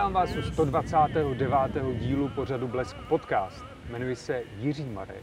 [0.00, 1.98] Vítám vás u 129.
[1.98, 3.64] dílu pořadu Blesk Podcast.
[3.88, 5.22] Jmenuji se Jiří Marek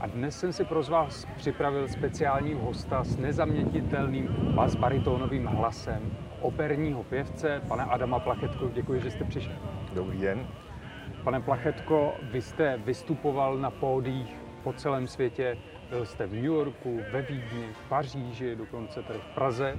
[0.00, 7.62] a dnes jsem si pro vás připravil speciální hosta s nezaměnitelným bas-baritónovým hlasem operního pěvce,
[7.68, 8.68] pana Adama Plachetko.
[8.68, 9.56] Děkuji, že jste přišel.
[9.94, 10.46] Dobrý den.
[11.24, 15.58] Pane Plachetko, vy jste vystupoval na pódiích po celém světě.
[15.90, 19.78] Byl jste v New Yorku, ve Vídni, v Paříži, dokonce tady v Praze.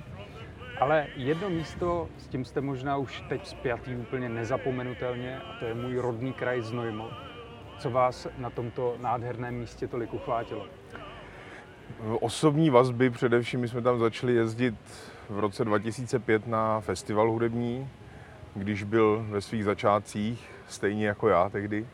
[0.80, 5.74] Ale jedno místo, s tím jste možná už teď spjatý úplně nezapomenutelně, a to je
[5.74, 7.10] můj rodný kraj Znojmo.
[7.80, 10.66] Co vás na tomto nádherném místě tolik uchvátilo?
[12.20, 14.76] Osobní vazby, především my jsme tam začali jezdit
[15.30, 17.90] v roce 2005 na festival hudební,
[18.56, 21.88] když byl ve svých začátcích, stejně jako já tehdy.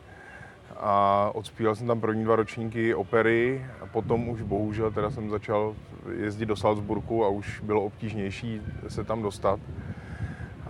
[0.80, 5.76] A odspíval jsem tam první dva ročníky opery a potom už bohužel teda jsem začal
[6.12, 9.60] jezdit do Salzburgu a už bylo obtížnější se tam dostat.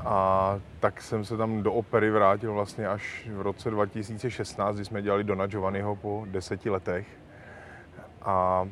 [0.06, 5.02] A tak jsem se tam do opery vrátil vlastně až v roce 2016, kdy jsme
[5.02, 7.08] dělali Dona Giovanniho po deseti letech.
[8.22, 8.68] A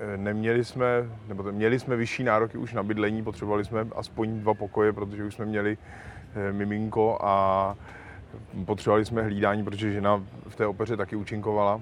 [0.00, 0.86] e, neměli jsme,
[1.28, 5.34] nebo měli jsme vyšší nároky už na bydlení, potřebovali jsme aspoň dva pokoje, protože už
[5.34, 5.78] jsme měli
[6.34, 7.76] e, miminko a
[8.64, 11.80] potřebovali jsme hlídání, protože žena v té opeře taky účinkovala.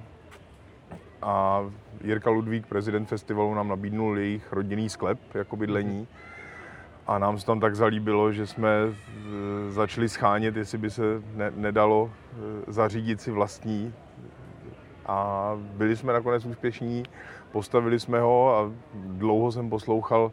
[1.22, 1.64] A
[2.04, 6.08] Jirka Ludvík, prezident festivalu, nám nabídnul jejich rodinný sklep jako bydlení.
[7.06, 11.02] A nám se tam tak zalíbilo, že jsme e, začali schánět, jestli by se
[11.34, 13.94] ne, nedalo e, zařídit si vlastní.
[15.06, 17.02] A byli jsme nakonec úspěšní,
[17.52, 20.32] postavili jsme ho a dlouho jsem poslouchal,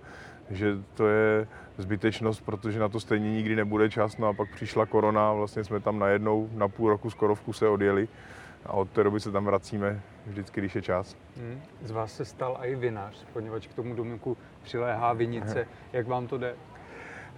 [0.49, 4.17] že to je zbytečnost, protože na to stejně nikdy nebude čas.
[4.17, 7.67] No a pak přišla korona vlastně jsme tam najednou na půl roku skoro v kuse
[7.67, 8.07] odjeli
[8.65, 11.15] a od té doby se tam vracíme vždycky, když je čas.
[11.37, 11.61] Hmm.
[11.83, 15.67] Z vás se stal i vinař, poněvadž k tomu domku přiléhá vinice.
[15.93, 16.55] Jak vám to jde?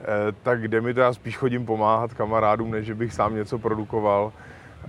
[0.01, 4.33] Eh, tak jde mi to, já spíš chodím pomáhat kamarádům, než bych sám něco produkoval,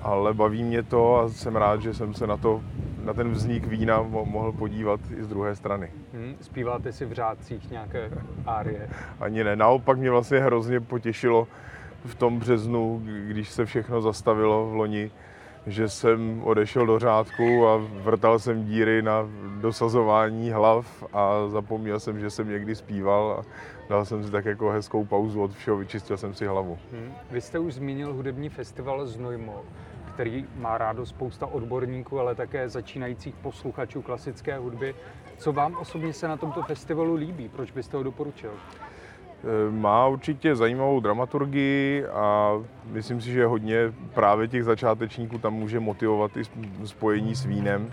[0.03, 2.61] ale baví mě to a jsem rád, že jsem se na to,
[3.05, 5.91] na ten vznik vína mohl podívat i z druhé strany.
[6.12, 8.11] Hmm, zpíváte si v řádcích nějaké
[8.47, 8.89] árie?
[9.21, 11.49] Ani ne, naopak mě vlastně hrozně potěšilo
[12.05, 15.11] v tom březnu, když se všechno zastavilo v loni,
[15.66, 19.28] že jsem odešel do řádku a vrtal jsem díry na
[19.60, 23.44] dosazování hlav a zapomněl jsem, že jsem někdy zpíval a
[23.88, 26.78] dal jsem si tak jako hezkou pauzu od všeho, vyčistil jsem si hlavu.
[26.93, 27.12] Hmm.
[27.31, 29.62] Vy jste už zmínil hudební festival Znojmo,
[30.15, 34.94] který má rádo spousta odborníků, ale také začínajících posluchačů klasické hudby.
[35.38, 37.48] Co vám osobně se na tomto festivalu líbí?
[37.48, 38.50] Proč byste ho doporučil?
[39.45, 42.53] Eh, má určitě zajímavou dramaturgii a
[42.84, 46.43] myslím si, že hodně právě těch začátečníků tam může motivovat i
[46.84, 47.91] spojení s vínem,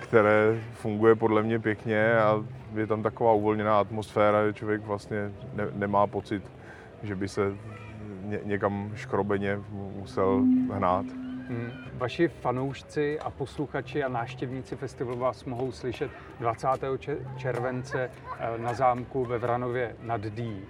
[0.00, 5.66] které funguje podle mě pěkně a je tam taková uvolněná atmosféra, že člověk vlastně ne,
[5.74, 6.42] nemá pocit,
[7.02, 7.54] že by se
[8.24, 9.60] ně, někam škrobeně
[9.98, 10.42] musel
[10.72, 11.23] hnát.
[11.48, 11.70] Hmm.
[11.94, 16.10] Vaši fanoušci a posluchači a náštěvníci festivalu vás mohou slyšet
[16.40, 16.68] 20.
[17.36, 20.62] července eh, na zámku ve Vranově nad Dí.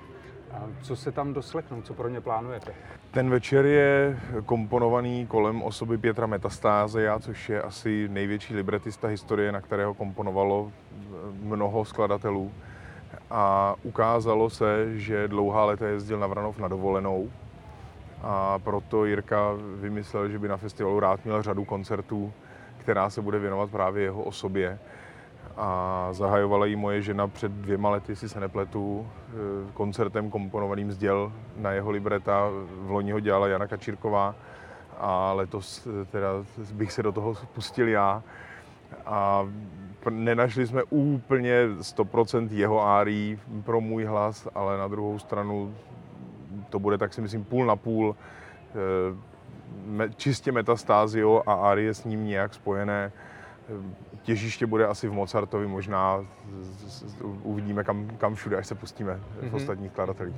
[0.82, 2.74] Co se tam doslechnou, co pro ně plánujete?
[3.10, 9.60] Ten večer je komponovaný kolem osoby Pětra Metastázea, což je asi největší libretista historie, na
[9.60, 10.72] kterého komponovalo
[11.42, 12.52] mnoho skladatelů.
[13.30, 17.30] A ukázalo se, že dlouhá léta jezdil na Vranov na dovolenou
[18.24, 22.32] a proto Jirka vymyslel, že by na festivalu rád měl řadu koncertů,
[22.78, 24.78] která se bude věnovat právě jeho osobě.
[25.56, 29.32] A zahajovala ji moje žena před dvěma lety, jestli se nepletu, eh,
[29.74, 32.48] koncertem komponovaným z děl na jeho libreta.
[32.80, 34.34] V loni ho dělala Jana Kačírková
[34.98, 36.28] a letos eh, teda
[36.72, 38.22] bych se do toho pustil já.
[39.06, 39.48] A
[40.10, 45.74] nenašli jsme úplně 100% jeho árií pro můj hlas, ale na druhou stranu
[46.74, 48.16] to bude tak si myslím půl na půl
[50.00, 53.12] eh, čistě metastázio a árie s ním nějak spojené.
[54.22, 56.26] Těžiště bude asi v Mozartovi, možná
[57.42, 59.50] uvidíme, kam, kam všude, až se pustíme mm-hmm.
[59.50, 60.34] v ostatních skladatelích.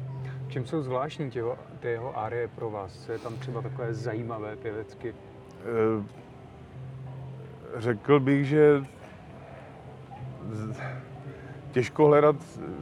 [0.49, 3.05] Čím jsou zvláštní těho, ty jeho árie pro vás?
[3.07, 5.15] Co je tam třeba takové zajímavé pěvecky?
[5.15, 6.05] Eh,
[7.77, 8.85] řekl bych, že
[11.77, 12.37] těžko hledat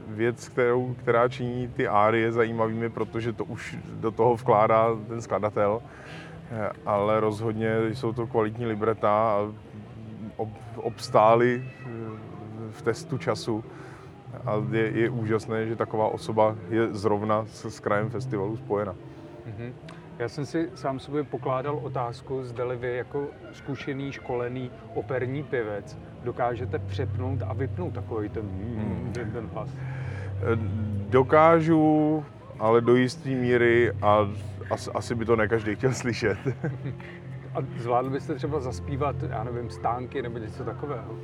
[0.08, 5.82] věc, kterou, která činí ty árie zajímavými, protože to už do toho vkládá ten skladatel,
[6.86, 9.52] ale rozhodně jsou to kvalitní libreta a
[10.36, 11.64] ob, obstály
[12.70, 13.64] v testu času
[14.46, 18.94] a je, je úžasné, že taková osoba je zrovna s, s krajem festivalu spojena.
[18.94, 19.72] Mm-hmm.
[20.18, 26.78] Já jsem si sám sobě pokládal otázku, zda vy jako zkušený, školený operní pěvec dokážete
[26.78, 29.12] přepnout a vypnout takový ten, hmm.
[29.32, 29.70] ten hlas.
[31.08, 32.24] Dokážu
[32.58, 34.28] ale do jisté míry a
[34.70, 36.38] asi, asi by to ne každý chtěl slyšet.
[37.54, 41.14] A zvládl byste třeba zaspívat, já nevím, stánky nebo něco takového?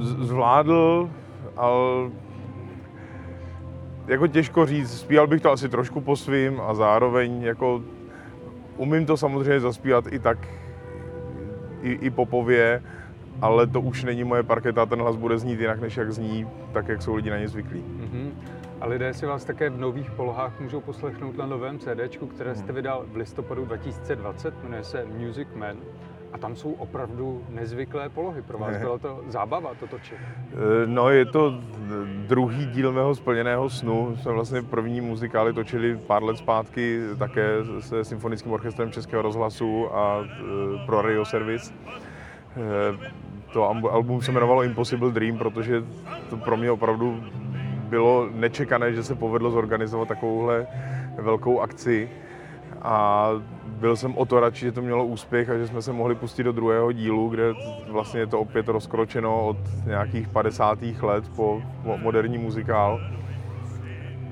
[0.00, 1.10] Zvládl,
[1.56, 2.10] ale
[4.06, 7.82] jako těžko říct, zpíval bych to asi trošku po svým a zároveň jako
[8.76, 10.38] umím to samozřejmě zaspívat i tak,
[11.82, 12.82] i, i popově,
[13.42, 16.88] ale to už není moje parketa, ten hlas bude znít jinak, než jak zní, tak
[16.88, 17.80] jak jsou lidi na ně zvyklí.
[17.80, 18.30] Mm-hmm.
[18.80, 22.66] A lidé si vás také v nových polohách můžou poslechnout na novém CD, které jste
[22.66, 22.74] mhm.
[22.74, 25.76] vydal v listopadu 2020, jmenuje se Music Man.
[26.32, 28.42] A tam jsou opravdu nezvyklé polohy.
[28.42, 30.18] Pro vás byla to zábava to točit?
[30.52, 31.60] Eh, no, je to
[32.26, 34.16] druhý díl mého splněného snu.
[34.16, 37.48] Jsme vlastně první muzikály točili pár let zpátky také
[37.80, 41.74] se Symfonickým orchestrem Českého rozhlasu a eh, pro Radio Service.
[43.52, 45.84] To album se jmenovalo Impossible Dream, protože
[46.30, 47.24] to pro mě opravdu
[47.88, 50.66] bylo nečekané, že se povedlo zorganizovat takovouhle
[51.18, 52.10] velkou akci.
[52.82, 53.28] A
[53.66, 56.42] byl jsem o to radši, že to mělo úspěch a že jsme se mohli pustit
[56.42, 57.54] do druhého dílu, kde
[57.88, 59.56] vlastně je to opět rozkročeno od
[59.86, 60.78] nějakých 50.
[61.02, 63.00] let po moderní muzikál.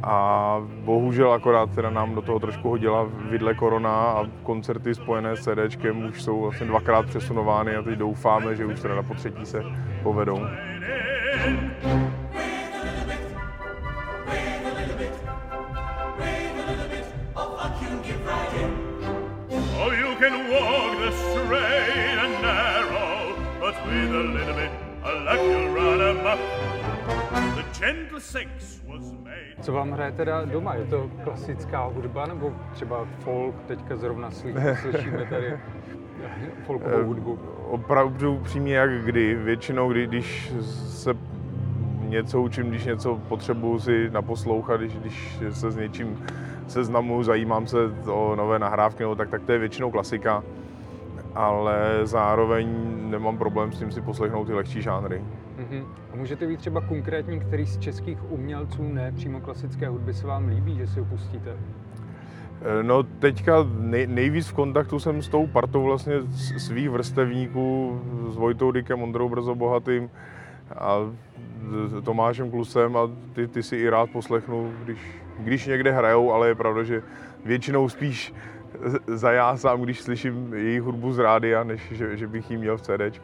[0.03, 5.41] A bohužel akorát teda nám do toho trošku hodila vidle korona a koncerty spojené s
[5.41, 9.65] CDčkem už jsou vlastně dvakrát přesunovány a teď doufáme, že už teda na potřetí se
[10.03, 10.41] povedou.
[27.57, 29.36] the gentle six was made.
[29.61, 30.75] Co vám hraje teda doma?
[30.75, 33.55] Je to klasická hudba nebo třeba folk?
[33.67, 34.31] Teďka zrovna
[34.81, 35.59] slyšíme tady
[36.67, 37.39] folkovou hudbu.
[37.69, 39.35] Opravdu přímě jak kdy.
[39.35, 41.15] Většinou, kdy, když se
[42.01, 46.25] něco učím, když něco potřebuju si naposlouchat, když, když se s něčím
[46.67, 50.43] seznamu, zajímám se o nové nahrávky, no, tak, tak to je většinou klasika,
[51.35, 52.69] ale zároveň
[53.11, 55.25] nemám problém s tím si poslechnout ty lehčí žánry.
[55.57, 55.85] Uh-huh.
[56.13, 60.49] A můžete být třeba konkrétní, který z českých umělců, ne přímo klasické hudby, se vám
[60.49, 61.51] líbí, že si ho pustíte?
[62.63, 66.15] Eh, no teďka nej, nejvíc v kontaktu jsem s tou partou vlastně
[66.59, 68.01] svých vrstevníků,
[68.31, 70.11] s Vojtou Dykem, Ondrou Brzo Bohatým
[70.79, 70.99] a
[72.05, 74.99] Tomášem Klusem a ty, ty si i rád poslechnu, když,
[75.39, 77.03] když někde hrajou, ale je pravda, že
[77.45, 78.35] většinou spíš
[79.07, 82.77] za já sám, když slyším jejich hudbu z rádia, než že, že bych ji měl
[82.77, 83.21] v CD.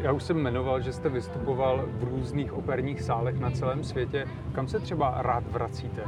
[0.00, 4.26] Já už jsem jmenoval, že jste vystupoval v různých operních sálech na celém světě.
[4.54, 6.02] Kam se třeba rád vracíte?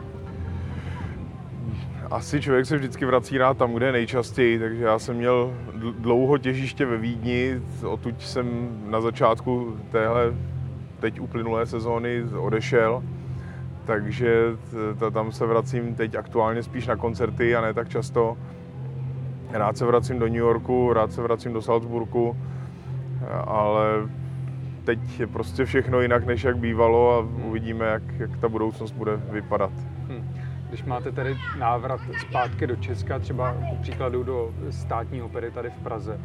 [2.11, 5.55] Asi člověk se vždycky vrací rád tam, kde je nejčastěji, takže já jsem měl
[5.99, 10.35] dlouho těžiště ve Vídni, odtud jsem na začátku téhle
[11.01, 13.03] teď uplynulé sezóny odešel,
[13.85, 14.45] takže
[15.13, 18.37] tam se vracím teď aktuálně spíš na koncerty a ne tak často.
[19.53, 22.37] Rád se vracím do New Yorku, rád se vracím do Salzburgu,
[23.45, 24.09] ale
[24.85, 29.17] teď je prostě všechno jinak, než jak bývalo a uvidíme, jak, jak ta budoucnost bude
[29.17, 29.73] vypadat.
[30.09, 30.35] Hmm.
[30.69, 35.83] Když máte tady návrat zpátky do Česka, třeba ku příkladu do státní opery tady v
[35.83, 36.21] Praze,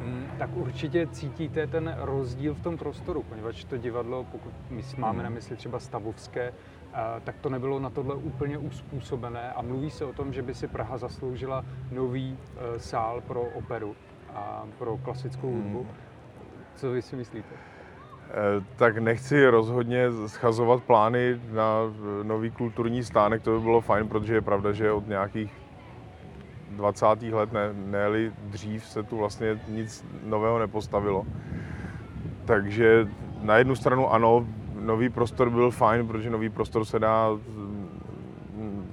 [0.00, 5.18] Hmm, tak určitě cítíte ten rozdíl v tom prostoru, poněvadž to divadlo, pokud my máme
[5.18, 5.24] hmm.
[5.24, 6.52] na mysli třeba stavovské,
[7.24, 10.68] tak to nebylo na tohle úplně uspůsobené a mluví se o tom, že by si
[10.68, 13.96] Praha zasloužila nový e, sál pro operu
[14.34, 15.78] a pro klasickou hudbu.
[15.78, 15.88] Hmm.
[16.74, 17.54] Co vy si myslíte?
[17.54, 21.78] E, tak nechci rozhodně schazovat plány na
[22.22, 25.52] nový kulturní stánek, to by bylo fajn, protože je pravda, že od nějakých
[26.70, 27.06] 20.
[27.22, 31.26] let, ne, ne dřív, se tu vlastně nic nového nepostavilo.
[32.44, 33.08] Takže
[33.42, 34.46] na jednu stranu ano,
[34.80, 38.00] nový prostor byl fajn, protože nový prostor se dá mm,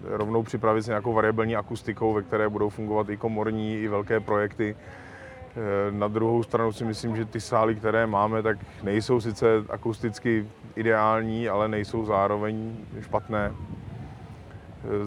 [0.04, 4.76] rovnou připravit s nějakou variabilní akustikou, ve které budou fungovat i komorní, i velké projekty.
[4.76, 10.48] E, na druhou stranu si myslím, že ty sály, které máme, tak nejsou sice akusticky
[10.76, 13.54] ideální, ale nejsou zároveň špatné.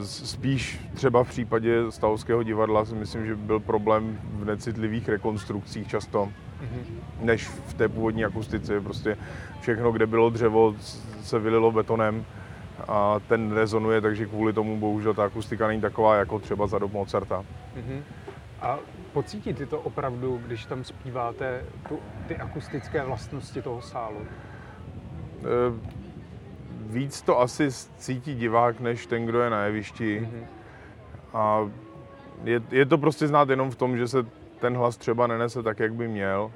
[0.04, 6.28] Spíš třeba v případě Stavovského divadla si myslím, že byl problém v necitlivých rekonstrukcích často.
[7.20, 8.80] Než v té původní akustice.
[8.80, 9.16] Prostě
[9.60, 10.74] všechno, kde bylo dřevo,
[11.22, 12.24] se vylilo betonem
[12.88, 16.92] a ten rezonuje, takže kvůli tomu bohužel ta akustika není taková jako třeba za dob
[16.92, 17.44] Mozarta.
[17.76, 18.02] Mm-hmm.
[18.60, 18.78] A
[19.12, 21.98] pocítíte to opravdu, když tam zpíváte tu,
[22.28, 24.20] ty akustické vlastnosti toho sálu?
[24.20, 24.26] E,
[26.92, 30.20] víc to asi cítí divák, než ten, kdo je na jevišti.
[30.20, 30.44] Mm-hmm.
[31.34, 31.70] A
[32.44, 34.26] je, je to prostě znát jenom v tom, že se
[34.60, 36.52] ten hlas třeba nenese tak, jak by měl,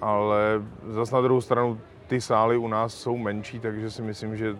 [0.00, 4.56] ale zas na druhou stranu ty sály u nás jsou menší, takže si myslím, že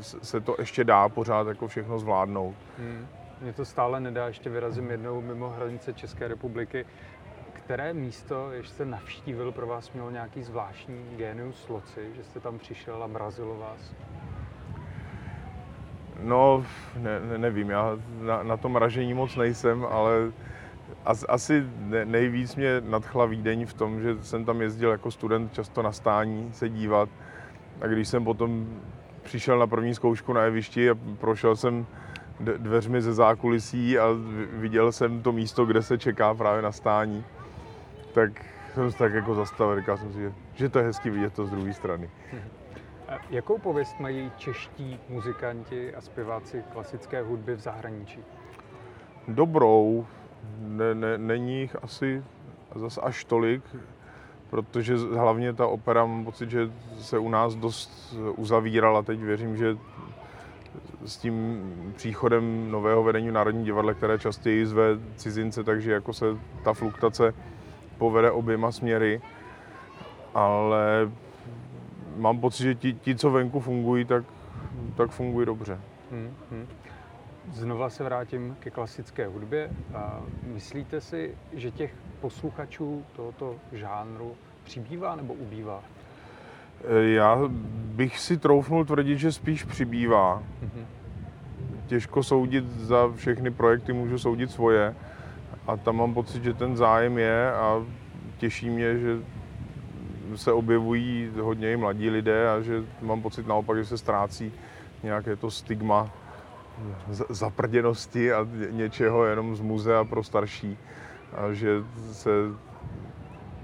[0.00, 2.54] se to ještě dá pořád jako všechno zvládnout.
[2.78, 3.06] Hmm.
[3.40, 6.86] Mně to stále nedá, ještě vyrazím jednou mimo hranice České republiky.
[7.52, 12.58] Které místo, jež jste navštívil, pro vás mělo nějaký zvláštní genius loci, že jste tam
[12.58, 13.94] přišel a mrazilo vás?
[16.20, 16.64] No,
[16.96, 20.32] ne, ne, nevím, já na, na tom ražení moc nejsem, ale
[21.28, 21.66] asi
[22.04, 26.50] nejvíc mě nadchla Vídeň v tom, že jsem tam jezdil jako student často na stání
[26.52, 27.08] se dívat
[27.80, 28.66] a když jsem potom
[29.22, 31.86] přišel na první zkoušku na jevišti a prošel jsem
[32.40, 34.06] dveřmi ze zákulisí a
[34.52, 37.24] viděl jsem to místo, kde se čeká právě na stání,
[38.14, 38.30] tak
[38.74, 41.46] jsem se tak jako zastavil, říkal jsem si, že, že to je hezky vidět to
[41.46, 42.10] z druhé strany.
[43.30, 48.20] Jakou pověst mají čeští muzikanti a zpěváci klasické hudby v zahraničí?
[49.28, 50.06] Dobrou.
[50.74, 52.24] Ne, ne, není jich asi
[52.74, 53.62] zas až tolik,
[54.50, 59.02] protože hlavně ta opera, mám pocit, že se u nás dost uzavírala.
[59.02, 59.76] Teď věřím, že
[61.04, 61.62] s tím
[61.96, 64.84] příchodem nového vedení Národní divadla, které častěji zve
[65.16, 66.26] cizince, takže jako se
[66.64, 67.34] ta fluktace
[67.98, 69.20] povede oběma směry.
[70.34, 71.10] Ale
[72.16, 74.24] mám pocit, že ti, ti co venku fungují, tak,
[74.96, 75.80] tak fungují dobře.
[76.10, 76.66] Hmm, hmm.
[77.52, 79.70] Znova se vrátím ke klasické hudbě.
[79.94, 84.34] A myslíte si, že těch posluchačů tohoto žánru
[84.64, 85.82] přibývá nebo ubývá?
[87.14, 87.38] Já
[87.74, 90.42] bych si troufnul tvrdit, že spíš přibývá.
[90.64, 90.84] Mm-hmm.
[91.86, 94.94] Těžko soudit za všechny projekty, můžu soudit svoje.
[95.66, 97.84] A tam mám pocit, že ten zájem je a
[98.38, 99.18] těší mě, že
[100.34, 104.52] se objevují hodně i mladí lidé a že mám pocit naopak, že se ztrácí
[105.02, 106.10] nějaké to stigma
[107.28, 110.78] zaprděnosti a něčeho jenom z muzea pro starší.
[111.32, 111.68] A že
[112.12, 112.30] se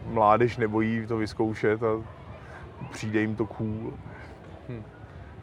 [0.07, 2.03] mládež nebojí to vyzkoušet a
[2.91, 3.93] přijde jim to cool.
[4.69, 4.85] Hmm.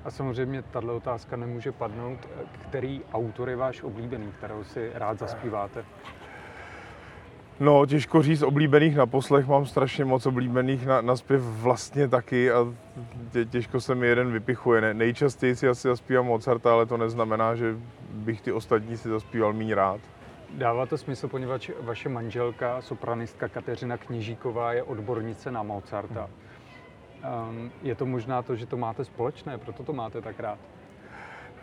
[0.05, 2.27] A samozřejmě tahle otázka nemůže padnout.
[2.61, 5.85] Který autor je váš oblíbený, kterou si rád zaspíváte?
[7.59, 12.51] No, těžko říct, oblíbených na poslech mám strašně moc oblíbených na, na zpěv vlastně taky
[12.51, 12.65] a
[13.31, 14.81] tě, těžko se mi jeden vypichuje.
[14.81, 17.75] Ne, nejčastěji si asi zaspívám Mozarta, ale to neznamená, že
[18.11, 19.99] bych ty ostatní si zaspíval méně rád.
[20.53, 26.29] Dává to smysl, poněvadž vaše manželka, sopranistka Kateřina Kněžíková, je odbornice na Mozarta.
[27.23, 27.49] Hmm.
[27.49, 30.59] Um, je to možná to, že to máte společné, proto to máte tak rád?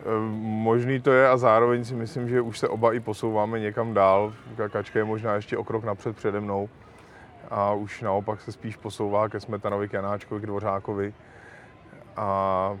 [0.05, 3.93] Um, možný to je a zároveň si myslím, že už se oba i posouváme někam
[3.93, 4.33] dál.
[4.69, 6.69] Kačka je možná ještě o krok napřed přede mnou
[7.49, 11.13] a už naopak se spíš posouvá ke Smetanovi, k Janáčkovi, k Dvořákovi.
[12.17, 12.77] A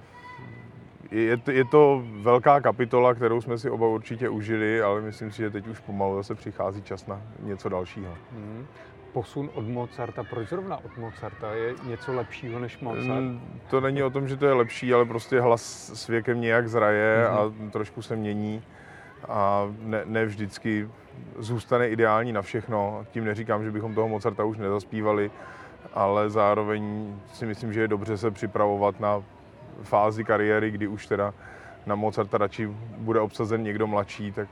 [1.11, 5.37] je, to, je to velká kapitola, kterou jsme si oba určitě užili, ale myslím si,
[5.37, 8.17] že teď už pomalu zase přichází čas na něco dalšího.
[8.31, 8.65] Hmm
[9.15, 10.23] posun od Mozarta.
[10.23, 11.53] Proč zrovna od Mozarta?
[11.53, 13.21] Je něco lepšího než Mozart?
[13.21, 16.69] Mm, to není o tom, že to je lepší, ale prostě hlas s věkem nějak
[16.69, 17.67] zraje mm-hmm.
[17.67, 18.63] a trošku se mění
[19.27, 20.89] a ne, ne vždycky
[21.37, 23.05] zůstane ideální na všechno.
[23.11, 25.31] Tím neříkám, že bychom toho Mozarta už nezaspívali,
[25.93, 29.23] ale zároveň si myslím, že je dobře se připravovat na
[29.83, 31.33] fázi kariéry, kdy už teda
[31.85, 34.47] na Mozarta radši bude obsazen někdo mladší, tak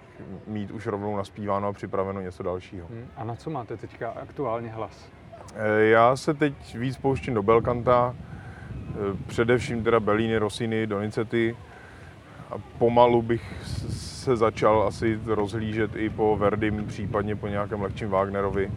[0.48, 2.88] mít už rovnou naspíváno a připraveno něco dalšího.
[2.88, 3.08] Hmm.
[3.16, 5.10] A na co máte teďka aktuálně hlas?
[5.56, 8.94] Eh, já se teď víc pouštím do Belkanta, eh,
[9.28, 11.58] především teda Bellini, Rossini, Donizetti
[12.50, 18.72] a pomalu bych se začal asi rozhlížet i po Verdim, případně po nějakém lehčím Wagnerovi.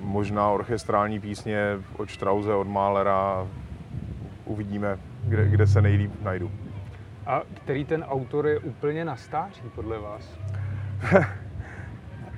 [0.00, 3.46] Možná orchestrální písně od Strause, od Mahlera.
[4.44, 6.50] Uvidíme, kde, kde se nejlíp najdu.
[7.26, 10.38] A který ten autor je úplně na stáří podle vás?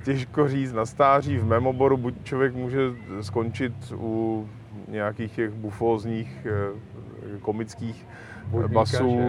[0.03, 2.79] Těžko říct, na stáří v mém oboru buď člověk může
[3.21, 4.49] skončit u
[4.87, 8.07] nějakých těch bufózních eh, komických
[8.47, 9.19] Budníka, basů,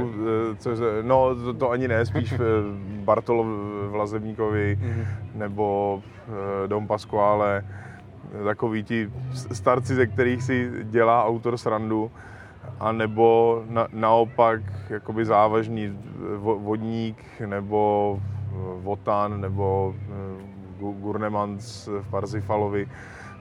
[0.53, 0.71] eh, co,
[1.03, 2.35] no to, to ani ne, spíš
[3.05, 3.47] Bartolo
[3.91, 5.05] Vlazebníkovi mm-hmm.
[5.35, 7.65] nebo eh, Dom Pasquale,
[8.45, 9.11] takový ti
[9.53, 12.11] starci, ze kterých si dělá autor srandu
[12.81, 15.99] a nebo na, naopak jakoby závažný
[16.39, 18.23] vodník nebo eh,
[18.81, 20.03] Votan nebo eh,
[20.79, 22.89] Gurnemans v Parzifalovi.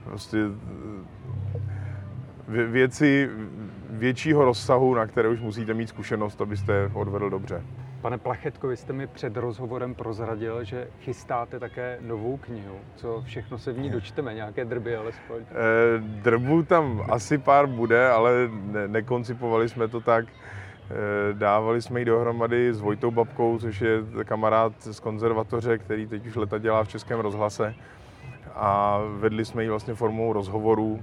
[0.04, 3.30] Prostě eh, věci
[3.90, 7.62] většího rozsahu, na které už musíte mít zkušenost, abyste odvedl dobře.
[8.04, 12.76] Pane Plachetko, vy jste mi před rozhovorem prozradil, že chystáte také novou knihu.
[12.96, 14.34] Co všechno se v ní dočteme?
[14.34, 15.42] Nějaké drby alespoň?
[15.42, 15.44] E,
[15.98, 20.26] drbu tam asi pár bude, ale ne- nekoncipovali jsme to tak.
[20.28, 26.26] E, dávali jsme ji dohromady s Vojtou Babkou, což je kamarád z konzervatoře, který teď
[26.26, 27.74] už leta dělá v Českém rozhlase.
[28.54, 31.00] A vedli jsme ji vlastně formou rozhovorů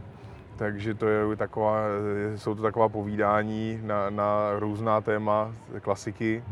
[0.55, 1.77] takže to je taková,
[2.35, 6.43] jsou to taková povídání na, na různá téma klasiky.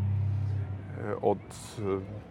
[1.21, 1.37] Od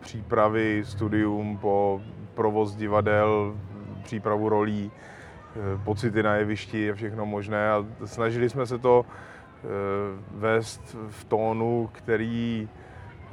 [0.00, 2.00] přípravy, studium po
[2.34, 3.56] provoz divadel,
[4.02, 4.90] přípravu rolí,
[5.84, 7.70] pocity na jevišti a všechno možné.
[7.70, 9.66] A snažili jsme se to eh,
[10.30, 12.68] vést v tónu, který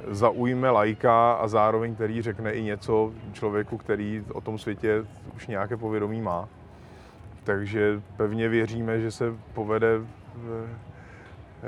[0.08, 5.04] zaujme lajka a zároveň který řekne i něco člověku, který o tom světě
[5.36, 6.48] už nějaké povědomí má.
[7.44, 10.68] Takže pevně věříme, že se povede eh,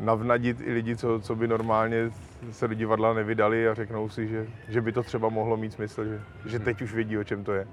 [0.01, 2.11] navnadit i lidi, co, co by normálně
[2.51, 6.05] se do divadla nevydali a řeknou si, že, že by to třeba mohlo mít smysl,
[6.05, 7.67] že, že teď už vědí, o čem to je.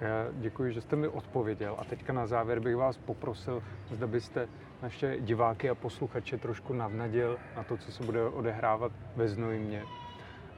[0.00, 4.48] Já děkuji, že jste mi odpověděl a teďka na závěr bych vás poprosil, zda byste
[4.82, 9.82] naše diváky a posluchače trošku navnadil na to, co se bude odehrávat ve Znojmě.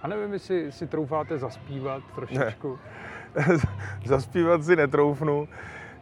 [0.02, 2.78] A nevím, jestli si troufáte zaspívat trošičku.
[3.36, 3.58] Ne.
[4.04, 5.48] zaspívat si netroufnu.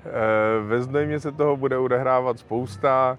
[0.07, 3.19] Eh, ve Znojmě se toho bude odehrávat spousta.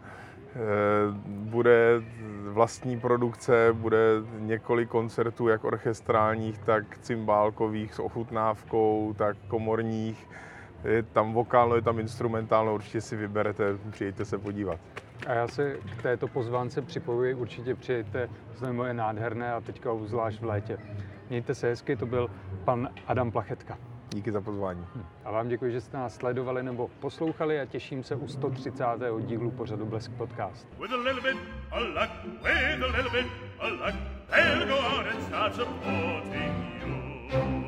[0.57, 2.01] Eh, bude
[2.49, 3.97] vlastní produkce, bude
[4.39, 10.29] několik koncertů, jak orchestrálních, tak cymbálkových s ochutnávkou, tak komorních.
[10.83, 14.79] Je tam vokálno, je tam instrumentálno, určitě si vyberete, přijďte se podívat.
[15.27, 20.41] A já se k této pozvánce připojuji, určitě přijďte, znamená je nádherné a teďka zvlášť
[20.41, 20.77] v létě.
[21.29, 22.29] Mějte se hezky, to byl
[22.65, 23.77] pan Adam Plachetka.
[24.17, 24.85] Díky za pozvání.
[25.25, 28.83] A vám děkuji, že jste nás sledovali nebo poslouchali a těším se u 130.
[29.19, 30.67] dílu pořadu Blesk Podcast.
[30.81, 31.37] With a little bit
[31.71, 32.09] of luck,
[32.43, 33.25] with a little bit
[33.59, 33.95] of luck,
[34.29, 37.66] they'll go out and start supporting you.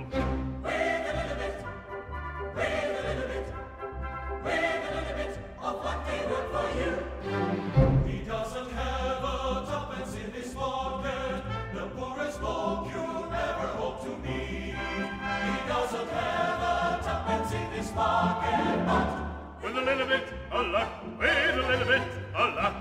[20.00, 22.02] little bit, a lot, wait a little bit,
[22.34, 22.79] a lot.